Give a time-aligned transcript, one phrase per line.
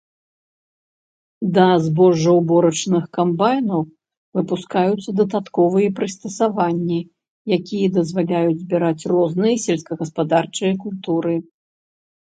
[1.57, 3.81] Да збожжаўборачных камбайнаў
[4.39, 6.99] выпускаюцца дадатковыя прыстасаванні,
[7.61, 11.35] якія дазваляюць збіраць розныя сельскагаспадарчыя культуры.